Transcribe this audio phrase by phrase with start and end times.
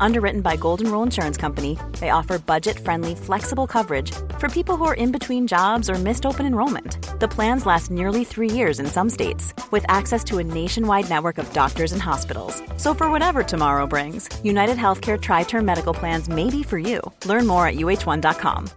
[0.00, 4.84] Underwritten by Golden Rule Insurance Company, they offer budget friendly, flexible coverage for people who
[4.84, 6.98] are in between jobs or missed open enrollment.
[7.20, 11.38] The plans last nearly three years in some states, with access to a nationwide network
[11.38, 12.62] of doctors and hospitals.
[12.76, 17.00] So, for whatever tomorrow brings, United Healthcare Tri Term Medical Plans may be for you.
[17.24, 18.70] Learn more at uh1.com.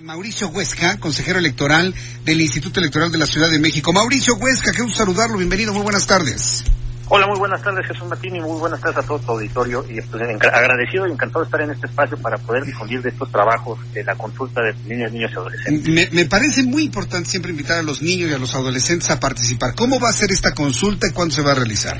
[0.00, 1.94] Mauricio Huesca, consejero electoral
[2.24, 3.92] del Instituto Electoral de la Ciudad de México.
[3.92, 5.36] Mauricio Huesca, qué gusto saludarlo.
[5.36, 6.64] Bienvenido, muy buenas tardes.
[7.14, 9.84] Hola, muy buenas tardes, Jesús Martín, y muy buenas tardes a todo tu auditorio.
[9.86, 13.30] Y pues, agradecido y encantado de estar en este espacio para poder difundir de estos
[13.30, 15.94] trabajos de la consulta de niños, niños y adolescentes.
[15.94, 19.20] Me, me, parece muy importante siempre invitar a los niños y a los adolescentes a
[19.20, 19.74] participar.
[19.74, 21.98] ¿Cómo va a ser esta consulta y cuándo se va a realizar?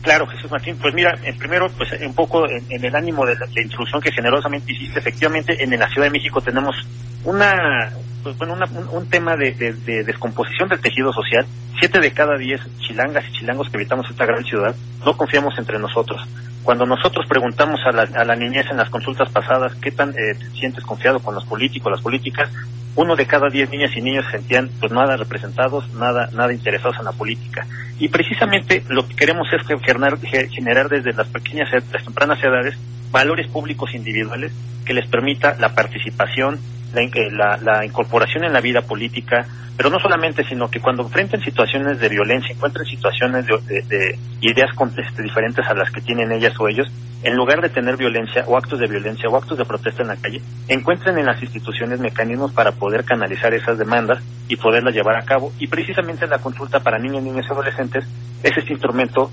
[0.00, 0.78] Claro, Jesús Martín.
[0.80, 4.00] Pues mira, en primero, pues un poco en, en el ánimo de la, la, introducción
[4.00, 6.74] que generosamente hiciste, efectivamente en la Ciudad de México tenemos
[7.22, 7.92] una,
[8.28, 11.46] pues, bueno, una, un, tema de, de, de, descomposición del tejido social.
[11.80, 15.78] Siete de cada diez chilangas y chilangos que habitamos esta gran ciudad no confiamos entre
[15.78, 16.20] nosotros.
[16.62, 20.84] Cuando nosotros preguntamos a la, niñez en las consultas pasadas qué tan eh, te sientes
[20.84, 22.50] confiado con los políticos, las políticas,
[22.96, 26.98] uno de cada diez niñas y niños se sentían pues nada representados, nada, nada interesados
[26.98, 27.66] en la política.
[27.98, 30.18] Y precisamente lo que queremos es generar,
[30.50, 32.76] generar desde las pequeñas, las tempranas edades,
[33.10, 34.52] valores públicos individuales
[34.84, 36.58] que les permita la participación,
[36.92, 41.40] la, la, la, incorporación en la vida política, pero no solamente, sino que cuando enfrenten
[41.40, 46.32] situaciones de violencia, encuentren situaciones de, de, de ideas este, diferentes a las que tienen
[46.32, 46.88] ellas o ellos,
[47.22, 50.16] en lugar de tener violencia o actos de violencia o actos de protesta en la
[50.16, 55.24] calle, encuentren en las instituciones mecanismos para poder canalizar esas demandas y poderlas llevar a
[55.24, 55.52] cabo.
[55.58, 58.04] Y precisamente la consulta para niños, niñas y adolescentes
[58.42, 59.30] es este instrumento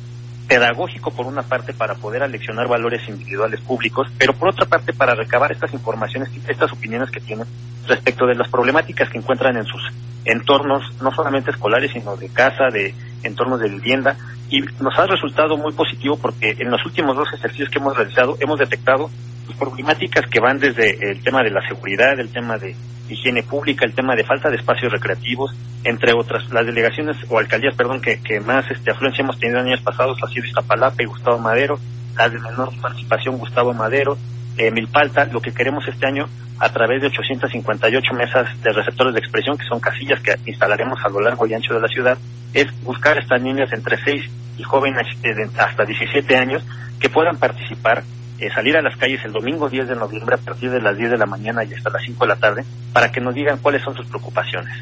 [0.48, 5.16] pedagógico por una parte para poder aleccionar valores individuales públicos, pero por otra parte para
[5.16, 7.48] recabar estas informaciones, estas opiniones que tienen
[7.88, 9.82] respecto de las problemáticas que encuentran en sus
[10.26, 14.18] entornos, no solamente escolares, sino de casa, de entornos de vivienda,
[14.50, 18.38] y nos ha resultado muy positivo porque en los últimos dos ejercicios que hemos realizado
[18.40, 19.10] hemos detectado
[19.46, 22.76] pues, problemáticas que van desde el tema de la seguridad, el tema de
[23.10, 26.50] higiene pública, el tema de falta de espacios recreativos, entre otras.
[26.52, 30.28] Las delegaciones o alcaldías, perdón, que, más este, afluencia hemos tenido en años pasados ha
[30.28, 31.80] sido Iztapalapa y Gustavo Madero,
[32.18, 34.18] las de menor participación Gustavo Madero,
[34.58, 36.28] eh, Milpalta, lo que queremos este año
[36.60, 41.10] a través de 858 mesas de receptores de expresión, que son casillas que instalaremos a
[41.10, 42.18] lo largo y ancho de la ciudad,
[42.54, 44.24] es buscar estas niñas entre 6
[44.58, 46.64] y jóvenes eh, hasta 17 años
[47.00, 48.04] que puedan participar
[48.40, 51.12] eh, salir a las calles el domingo 10 de noviembre a partir de las 10
[51.12, 53.82] de la mañana y hasta las 5 de la tarde para que nos digan cuáles
[53.82, 54.74] son sus preocupaciones.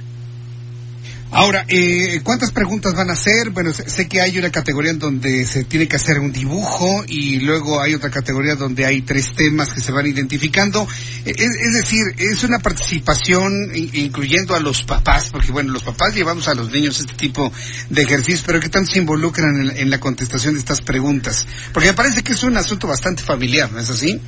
[1.35, 3.49] Ahora, eh, ¿cuántas preguntas van a hacer?
[3.49, 7.39] Bueno, sé, que hay una categoría en donde se tiene que hacer un dibujo y
[7.39, 10.87] luego hay otra categoría donde hay tres temas que se van identificando.
[11.25, 16.47] Es, es decir, es una participación incluyendo a los papás, porque bueno, los papás llevamos
[16.47, 17.51] a los niños este tipo
[17.89, 21.47] de ejercicios, pero ¿qué tanto se involucran en la contestación de estas preguntas?
[21.73, 24.21] Porque me parece que es un asunto bastante familiar, ¿no es así?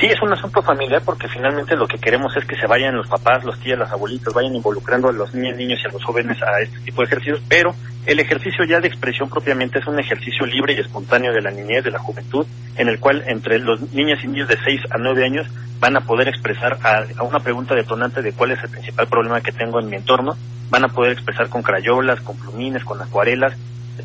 [0.00, 3.06] Sí, es un asunto familiar porque finalmente lo que queremos es que se vayan los
[3.06, 6.38] papás, los tías, los abuelitos, vayan involucrando a los niños, niños y a los jóvenes
[6.42, 7.74] a este tipo de ejercicios, pero
[8.06, 11.84] el ejercicio ya de expresión propiamente es un ejercicio libre y espontáneo de la niñez,
[11.84, 12.46] de la juventud,
[12.76, 15.46] en el cual entre los niños y niños de 6 a 9 años
[15.80, 19.42] van a poder expresar a, a una pregunta detonante de cuál es el principal problema
[19.42, 20.34] que tengo en mi entorno,
[20.70, 23.52] van a poder expresar con crayolas, con plumines, con acuarelas,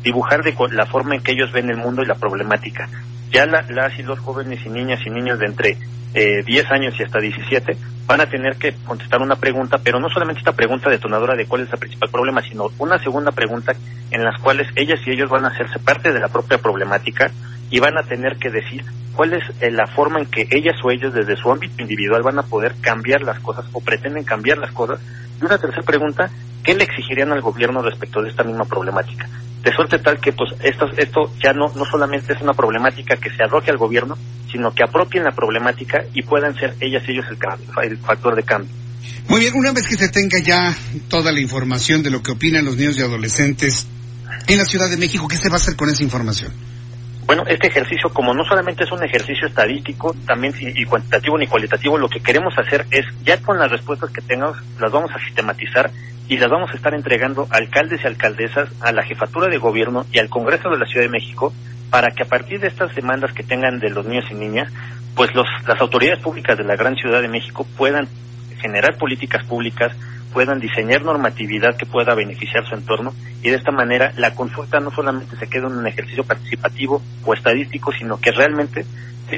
[0.02, 2.86] dibujar de la forma en que ellos ven el mundo y la problemática
[3.30, 5.76] ya la, las y los jóvenes y niñas y niños de entre
[6.14, 7.76] eh, 10 años y hasta 17
[8.06, 11.62] van a tener que contestar una pregunta, pero no solamente esta pregunta detonadora de cuál
[11.62, 13.72] es el principal problema, sino una segunda pregunta
[14.10, 17.30] en las cuales ellas y ellos van a hacerse parte de la propia problemática
[17.68, 20.90] y van a tener que decir cuál es eh, la forma en que ellas o
[20.90, 24.72] ellos desde su ámbito individual van a poder cambiar las cosas o pretenden cambiar las
[24.72, 25.00] cosas.
[25.40, 26.30] Y una tercera pregunta,
[26.62, 29.28] ¿qué le exigirían al gobierno respecto de esta misma problemática?
[29.66, 33.30] De suerte tal que pues esto, esto ya no, no solamente es una problemática que
[33.30, 34.16] se arroje al gobierno,
[34.48, 38.44] sino que apropien la problemática y puedan ser ellas y ellos el, el factor de
[38.44, 38.70] cambio.
[39.26, 40.72] Muy bien, una vez que se tenga ya
[41.08, 43.88] toda la información de lo que opinan los niños y adolescentes
[44.46, 46.52] en la Ciudad de México, ¿qué se va a hacer con esa información?
[47.26, 51.98] Bueno, este ejercicio, como no solamente es un ejercicio estadístico, también y cuantitativo ni cualitativo,
[51.98, 55.90] lo que queremos hacer es, ya con las respuestas que tengamos, las vamos a sistematizar
[56.28, 60.06] y las vamos a estar entregando a alcaldes y alcaldesas, a la jefatura de gobierno
[60.12, 61.52] y al Congreso de la Ciudad de México,
[61.90, 64.72] para que a partir de estas demandas que tengan de los niños y niñas,
[65.16, 68.06] pues los, las autoridades públicas de la gran Ciudad de México puedan
[68.60, 69.92] generar políticas públicas,
[70.36, 74.90] puedan diseñar normatividad que pueda beneficiar su entorno y de esta manera la consulta no
[74.90, 78.84] solamente se quede en un ejercicio participativo o estadístico, sino que realmente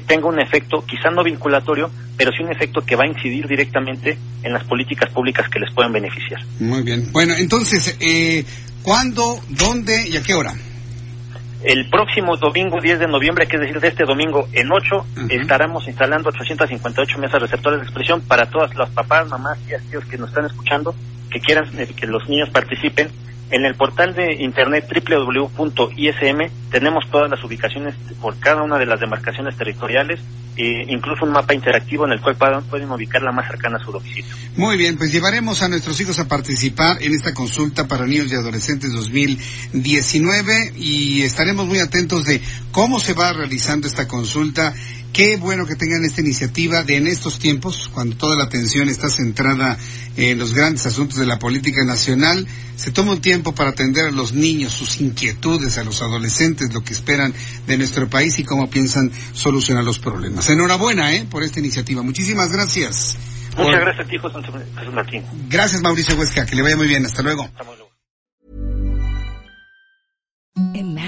[0.09, 4.19] tenga un efecto, quizá no vinculatorio, pero sí un efecto que va a incidir directamente
[4.43, 6.41] en las políticas públicas que les puedan beneficiar.
[6.59, 7.13] Muy bien.
[7.13, 8.45] Bueno, entonces, eh,
[8.83, 10.53] ¿cuándo, dónde y a qué hora?
[11.63, 15.89] El próximo domingo 10 de noviembre, que es decir, de este domingo en 8, estaremos
[15.89, 20.29] instalando 858 mesas receptores de expresión para todas las papás, mamás, tías, tíos que nos
[20.29, 20.95] están escuchando,
[21.31, 23.11] que quieran eh, que los niños participen.
[23.51, 29.01] En el portal de internet www.ism tenemos todas las ubicaciones por cada una de las
[29.01, 30.21] demarcaciones territoriales
[30.59, 32.37] e incluso un mapa interactivo en el cual
[32.69, 34.35] pueden ubicar la más cercana a su domicilio.
[34.57, 38.35] Muy bien, pues llevaremos a nuestros hijos a participar en esta consulta para niños y
[38.35, 44.75] adolescentes 2019 y estaremos muy atentos de cómo se va realizando esta consulta
[45.13, 49.09] Qué bueno que tengan esta iniciativa de en estos tiempos, cuando toda la atención está
[49.09, 49.77] centrada
[50.17, 52.47] en los grandes asuntos de la política nacional,
[52.77, 56.83] se toma un tiempo para atender a los niños, sus inquietudes, a los adolescentes, lo
[56.83, 57.35] que esperan
[57.67, 60.49] de nuestro país y cómo piensan solucionar los problemas.
[60.51, 61.27] Enhorabuena, ¿eh?
[61.29, 62.03] Por esta iniciativa.
[62.03, 63.17] Muchísimas gracias.
[63.57, 64.39] Muchas gracias a ti, José
[64.93, 65.25] Martín.
[65.49, 66.47] Gracias, Mauricio Huesca.
[66.47, 67.05] Que le vaya muy bien.
[67.05, 67.49] Hasta luego.